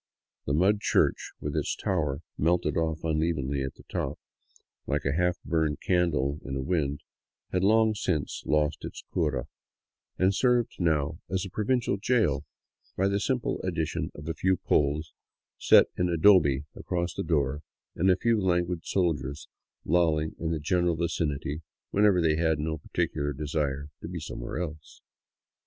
The 0.47 0.55
mud 0.55 0.79
church, 0.79 1.31
with 1.39 1.55
its 1.55 1.75
tower 1.75 2.21
melted 2.35 2.75
off 2.75 3.03
unevenly 3.03 3.61
at 3.61 3.75
the 3.75 3.83
top, 3.83 4.17
like 4.87 5.05
a 5.05 5.11
half 5.13 5.37
burned 5.45 5.79
candle 5.79 6.39
in 6.43 6.55
a 6.55 6.63
wind, 6.63 7.01
had 7.51 7.63
long 7.63 7.93
since 7.93 8.41
lost 8.47 8.83
its 8.83 9.03
cura, 9.13 9.45
and 10.17 10.33
served 10.33 10.77
now 10.79 11.19
as 11.29 11.43
246 11.43 11.45
APPROACHING 11.45 11.75
INCA 11.75 11.91
LAND 11.91 12.01
provincial 12.01 12.41
jail, 12.41 12.45
by 12.97 13.07
the 13.07 13.19
simple 13.19 13.61
addition 13.61 14.09
of 14.15 14.27
a 14.27 14.33
few 14.33 14.57
poles 14.57 15.13
set 15.59 15.85
in 15.95 16.09
adobe 16.09 16.65
across 16.75 17.13
the 17.13 17.21
door 17.21 17.61
and 17.93 18.09
a 18.09 18.17
few 18.17 18.41
languid 18.41 18.83
soldiers 18.83 19.47
lolling 19.85 20.35
in 20.39 20.49
the 20.49 20.59
general 20.59 20.95
vicinity 20.95 21.61
whenever 21.91 22.19
they 22.19 22.37
had 22.37 22.57
no 22.57 22.79
particular 22.79 23.33
desire 23.33 23.89
to 24.01 24.07
be 24.07 24.19
somewhere 24.19 24.57
else. 24.57 25.03